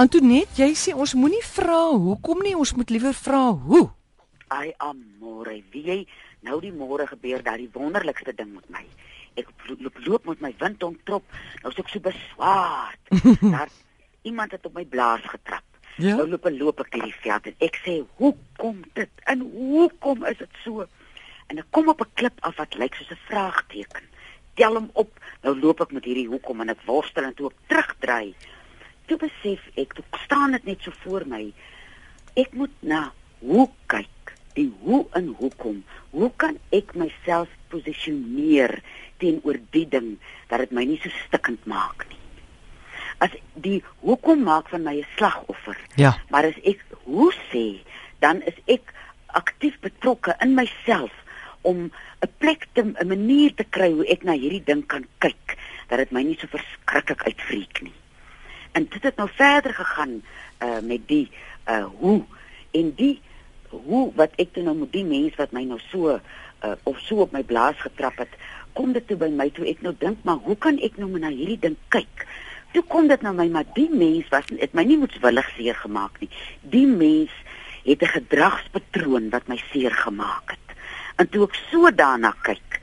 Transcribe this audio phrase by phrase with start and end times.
[0.00, 3.82] Antoinette, jy sê ons moenie vra hoekom nie, ons moet liewer vra hoe.
[4.48, 5.96] Ai amore, wie jy
[6.48, 8.80] nou die môre gebeur daar die wonderlikste ding met my.
[9.36, 11.26] Ek loop, loop met my wind ontrop,
[11.60, 13.12] nou is ek so beswaard.
[13.54, 13.68] daar
[14.24, 15.66] iemand het op my blaas getrap.
[16.00, 16.16] Ja?
[16.16, 19.12] Nou loop ek loop ek hierdie veld en ek sê, "Hoekom dit?
[19.28, 20.88] En hoekom is dit so?"
[21.52, 24.08] En ek kom op 'n klip af wat lyk soos 'n vraagteken.
[24.56, 25.12] Tel hom op.
[25.42, 28.32] Nou loop ek met hierdie hoekom en ek worstel en toe ek terugdraai.
[29.06, 31.44] Toe besef ek, toe staan dit net so voor my.
[32.38, 33.10] Ek moet na
[33.42, 34.08] hoe kyk.
[34.56, 35.80] Die hoe en hoekom.
[36.12, 38.82] Hoe kan ek myself posisioneer
[39.22, 40.18] teenoor die ding
[40.50, 42.20] dat dit my nie so stikkend maak nie?
[43.24, 45.78] As die hoekom maak van my 'n slagoffer.
[45.96, 46.18] Ja.
[46.28, 47.80] Maar as ek hoe sê,
[48.20, 48.92] dan is ek
[49.26, 51.12] aktief betrokke in myself
[51.62, 55.56] om 'n plek te 'n manier te kry hoe ek na hierdie ding kan kyk
[55.88, 57.94] dat dit my nie so verskriklik uitvreek nie.
[58.72, 60.22] En dit het nou verder gegaan
[60.62, 61.30] uh met die
[61.68, 62.22] uh hoe
[62.70, 63.20] en die
[63.68, 67.24] hoe wat ek toe nou met die mens wat my nou so uh of so
[67.24, 68.32] op my blaas getrap het,
[68.72, 71.32] kom dit toe by my toe ek nou dink maar hoe kan ek nou na
[71.32, 72.26] hierdie ding kyk?
[72.72, 76.20] Toe kom dit nou my maar die mens was het my nie moetswillig seer gemaak
[76.20, 76.30] nie.
[76.62, 77.32] Die mens
[77.84, 80.76] het 'n gedragspatroon wat my seer gemaak het.
[81.16, 82.80] En toe ek so daarna kyk,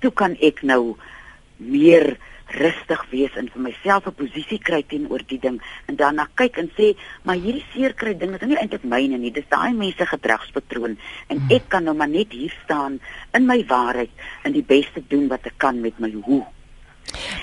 [0.00, 0.96] toe kan ek nou
[1.56, 2.16] meer
[2.58, 6.70] rustig wees en vir myself 'n posisie kry teenoor die ding en daarna kyk en
[6.78, 10.96] sê, maar hierdie seer kry ding is nie eintlik myne nie, dis daai mense gedragspatroon
[11.28, 11.50] en Hmm.
[11.50, 13.00] ek kan nou maar net hier staan
[13.34, 14.10] in my waarheid
[14.44, 16.44] en die beste doen wat ek kan met my hoe.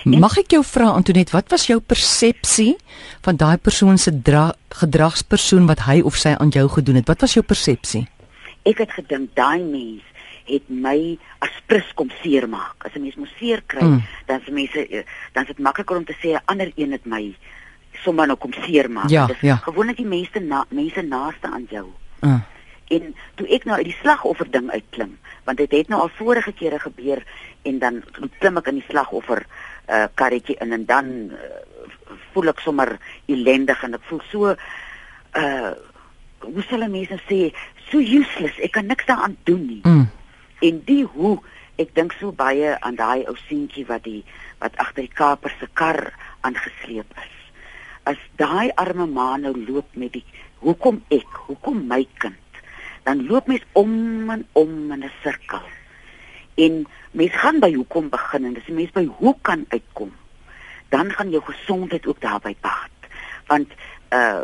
[0.05, 2.75] Mag ek jou vra Antoinette, wat was jou persepsie
[3.21, 7.07] van daai persoon se dra- gedragspersoon wat hy of sy aan jou gedoen het?
[7.07, 8.07] Wat was jou persepsie?
[8.65, 10.01] Ek het gedink daai mens
[10.47, 12.85] het my as prins kom seermaak.
[12.85, 14.03] As 'n mens moet seer kry, Mm.
[14.25, 15.03] dan is mense eh,
[15.33, 17.35] dan is dit makliker om te sê 'n ander een het my
[18.03, 19.09] sommer nou kom seermaak.
[19.09, 19.55] Ja, Dis ja.
[19.55, 21.85] gewoonlik die mense na mense naaste aan jou.
[22.21, 22.39] Uh.
[22.87, 26.51] En toe ek nou uit die slagoffer ding uitklim, want dit het nou al vorige
[26.51, 27.23] kere gebeur
[27.63, 28.03] en dan
[28.39, 29.45] klim ek in die slagoffer
[29.89, 31.37] uh karretjie in en dan uh,
[32.33, 34.55] voel ek sommer ellendig en ek voel so
[35.35, 35.71] uh
[36.39, 37.51] hoe sal mense sê
[37.89, 39.81] so useless, ek kan niks daaraan doen nie.
[39.83, 40.07] Mm.
[40.61, 41.37] En die hoe
[41.77, 44.23] ek dink so baie aan daai ou seentjie wat die
[44.61, 45.99] wat agter die kaper se kar
[46.41, 47.35] aangesleep is.
[48.09, 50.25] As daai arme ma nou loop met die
[50.65, 52.61] hoekom ek, hoekom my kind,
[53.05, 55.61] dan loop mens om en om in 'n sirkel.
[56.57, 60.11] En mens gaan by hoekom begin en dis mens by hoe kan uitkom.
[60.89, 62.97] Dan gaan jou gesondheid ook daarbey baat.
[63.47, 63.69] Want
[64.11, 64.41] uh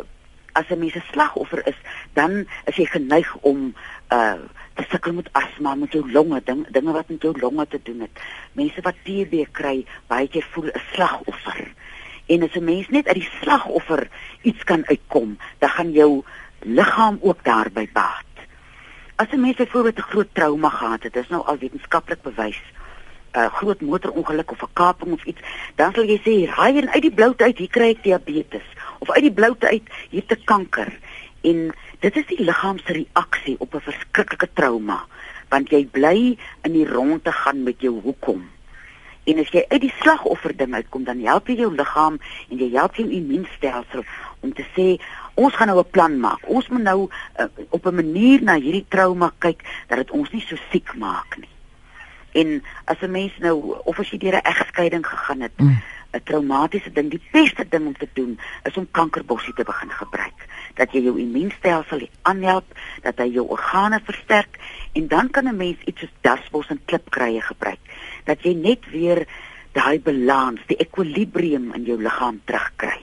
[0.52, 1.78] as 'n mens 'n slagoffer is,
[2.12, 3.74] dan is jy geneig om
[4.12, 4.38] uh
[4.74, 8.00] te sukkel met asma, met jou longe, ding, dinge wat met jou longe te doen
[8.00, 8.22] het.
[8.52, 11.72] Mense wat TB kry, baie keer voel 'n slagoffer.
[12.26, 14.08] En as 'n mens net uit die slagoffer
[14.42, 16.24] iets kan uitkom, dan gaan jou
[16.60, 18.24] liggaam ook daarbey baat.
[19.16, 22.60] As 'n mens byvoorbeeld 'n groot trauma gehad het, is nou al wetenskaplik bewys,
[23.32, 25.40] 'n groot motorongeluk of 'n kaping of iets,
[25.74, 28.66] dan sal jy sê, "Raai en uit die bloute uit, hier kry ek diabetes."
[28.98, 30.98] Of uit die bloute uit, hier ek kanker.
[31.44, 35.04] En dit is die liggaam se reaksie op 'n verskriklike trauma,
[35.48, 38.50] want jy bly in die ronde gaan met jou hoekom.
[39.24, 42.18] En as jy uit die slagoffer ding uitkom, dan help jy jou liggaam
[42.50, 44.04] en jy help jou immuunstelsel
[44.40, 45.00] om te sê
[45.34, 46.48] ons gaan nou 'n plan maak.
[46.48, 47.08] Ons moet nou
[47.40, 51.36] uh, op 'n manier na hierdie trauma kyk dat dit ons nie so siek maak
[51.36, 51.48] nie.
[52.32, 55.80] En as 'n mens nou of as jy deur 'n egskeiding gegaan het, 'n Mm.
[56.24, 60.46] traumatiese ding, die beste ding om te doen is om kankerbossie te begin gebruik.
[60.74, 62.66] Dat jy jou immuunstelsel aanhelp,
[63.02, 64.58] dat hy jou organe versterk
[64.92, 67.80] en dan kan 'n mens iets soos dasbos en klipkruie gebruik.
[68.24, 69.26] Dat jy net weer
[69.72, 73.00] daai balans, die ekwilibrium in jou liggaam terugkry.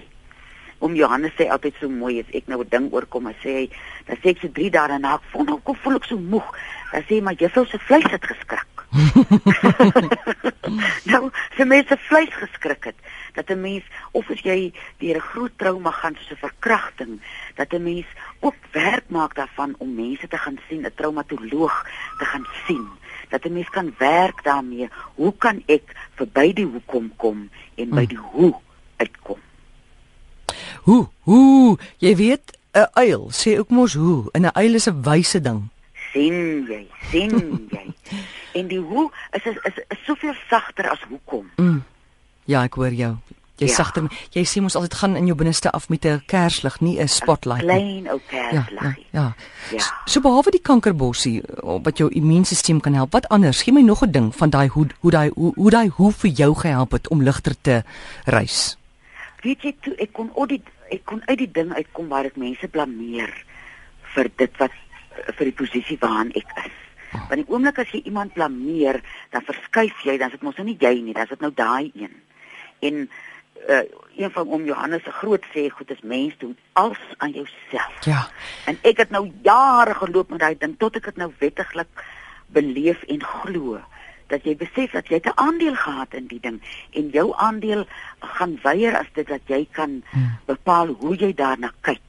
[0.80, 3.70] Om Johannes sê altyd so mooi as ek nou 'n ding oorkom, hy sê hy,
[4.08, 6.48] dan sê ek so 3 dae daarna, ek voel nou voel ek so moeg.
[6.92, 8.71] Dan sê hy maar juffrou se vleis het geskrik.
[11.12, 13.00] nou, vir mense vleis geskrik het
[13.34, 17.22] dat 'n mens of as jy deur 'n groot trauma gaan soos 'n verkrachting,
[17.56, 18.06] dat 'n mens
[18.40, 22.88] ook werk maak daarvan om mense te gaan sien, 'n traumatoloog te gaan sien.
[23.30, 24.90] Dat 'n mens kan werk daarmee.
[25.16, 28.54] Hoe kan ek verby die hoekom kom en by die hoe
[28.98, 29.40] uitkom?
[30.82, 31.08] Hoe?
[31.20, 31.78] Hoe?
[31.98, 34.30] Jy weet 'n uil sê ook mos hoe.
[34.32, 35.70] En 'n uil is 'n wyse ding.
[36.12, 37.86] sien jy, sien jy.
[38.54, 41.50] En die hoe is is is, is soveel sagter as hoekom.
[41.56, 41.84] Mm.
[42.46, 43.16] Ja, ek hoor jou.
[43.62, 43.74] Jy Ja.
[43.74, 44.04] sagter.
[44.34, 47.62] Jy sê mos altyd gaan in jou binneste af met 'n kerslig, nie 'n spotlight
[47.62, 47.68] nie.
[47.68, 49.06] Klein ou Ja, ja, kerslaggie.
[49.12, 49.34] ja.
[49.72, 49.78] Ja.
[49.80, 53.62] S- So behalwe die kankerbossie eh, wat jou immuunstelsel kan help, wat anders?
[53.62, 56.30] Gee my nog 'n ding van daai hoe hoe daai hoe, hoe daai hoe vir
[56.32, 57.84] jou gehelp het om ligter te
[58.26, 58.78] reis.
[59.44, 62.68] Weet jy toe ek kon audit ek kon uit die ding uitkom waar ek mense
[62.68, 63.34] blameer
[64.16, 64.72] vir dit wat
[65.38, 66.72] vir die posisie waarin ek is.
[67.12, 70.68] Want die oomblik as jy iemand blameer, dan verskuif jy, dan is dit mos nou
[70.68, 72.16] nie jy nie, dan is dit nou daai een.
[72.80, 73.10] En
[73.70, 73.84] uh,
[74.18, 78.06] een van om Johannes se groot sê goed is mens doen alles aan jouself.
[78.06, 78.28] Ja.
[78.66, 82.06] En ek het nou jare geloop met daai ding tot ek dit nou wettiglik
[82.52, 83.80] beleef en glo
[84.32, 86.62] dat jy besef dat jy 'n aandeel gehad in die ding
[86.92, 87.86] en jou aandeel
[88.20, 90.38] gaan weier as dit dat jy kan Hmm.
[90.46, 92.00] bepaal hoe jy daarna kyk.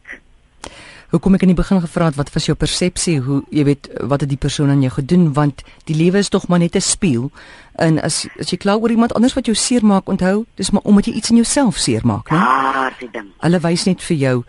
[1.12, 3.18] Hoekom ek in die begin gevra het wat was jou persepsie?
[3.20, 5.26] Hoe jy weet wat het die persoon aan jou gedoen?
[5.36, 7.30] Want die lewe is tog maar net 'n spieël
[7.76, 11.04] en as as jy kla oor iemand anders wat jou seermaak onthou dis maar omdat
[11.06, 12.36] jy iets in jouself seermaak né?
[12.36, 13.26] Daar die ding.
[13.40, 14.44] hulle wys net vir jou.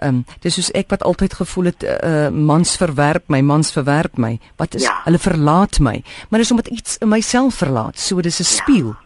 [0.00, 4.16] Ehm um, dis soos ek wat altyd gevoel het uh, mans verwerp my mans verwerp
[4.18, 4.38] my.
[4.56, 5.00] Wat is Ja.
[5.04, 6.02] hulle verlaat my.
[6.30, 7.98] Maar dis omdat iets in myself verlaat.
[7.98, 8.96] So dis 'n spieël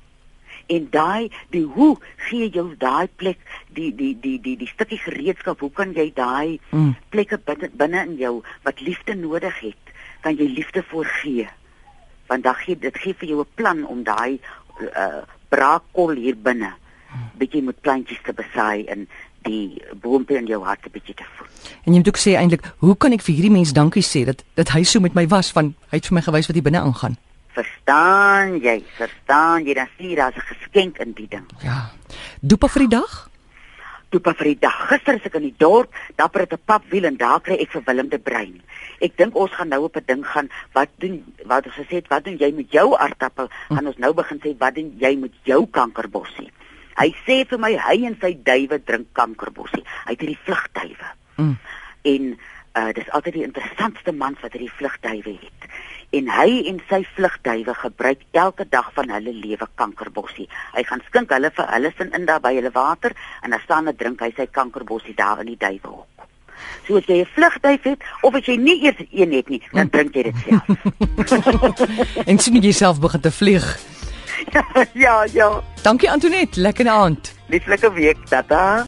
[0.66, 3.38] En daai die hoe gee jou daai plek
[3.74, 6.94] die die die die die stukkie gereedskap hoe kan jy daai Mm.
[7.10, 9.76] plekke binne binne in jou wat liefde nodig het
[10.20, 11.48] kan jy liefde voorgee
[12.28, 14.38] want dan gee dit gee vir jou 'n plan om daai
[14.96, 16.72] uh, braakkol hier binne
[17.38, 19.08] bietjie met plantjies te besaai en
[19.42, 21.48] die boontjie in jou hart 'n bietjie te voed.
[21.84, 24.44] en jy moet ook sê eintlik hoe kan ek vir hierdie mens dankie sê dat
[24.54, 26.80] dat hy so met my was van hy het vir my gewys wat hier binne
[26.80, 27.16] aangaan
[27.52, 28.82] Verstaan jy?
[28.96, 31.46] Verstaan jy dan sien daar's 'n geskenk in die ding.
[31.62, 31.90] ja
[32.40, 33.32] dopa vir die dag
[34.12, 34.74] Toepa vir die dag.
[34.90, 37.82] Gister is ek in die dorp, dapper het 'n papwiel en daar kry ek vir
[37.86, 38.60] Willem de Bruin.
[39.00, 40.50] Ek dink ons gaan nou op 'n ding gaan.
[40.72, 43.48] Wat doen wat ons gesê het, wat doen jy met jou aardappel?
[43.68, 46.50] Gaan ons nou begin sê wat doen jy met jou kankerbossie?
[46.96, 49.84] Hy sê vir my hy en sy duwe drink kankerbossie.
[50.04, 51.08] Hy het hierdie vlugduwe.
[51.36, 51.58] mm.
[52.02, 52.38] En
[52.74, 55.70] uh dis altyd die interessantste man wat hierdie vlugduwe het.
[56.12, 60.48] En hy en sy vlugduwe gebruik elke dag van hulle lewe kankerbossie.
[60.76, 63.88] Hy gaan skink hulle vir hulle sin in daar by hulle water en dan staan
[63.88, 66.28] en drink hy sy kankerbossie daar in die duiwehok.
[66.86, 69.88] So as jy 'n vlugduif het of as jy nie eers een het nie, dan
[69.88, 70.66] drink jy dit self.
[72.30, 73.64] en sien jy self begin te vlieg
[75.04, 75.62] ja, ja.
[75.82, 78.86] dankie Antoinette lekker aand Lieflike week, tata.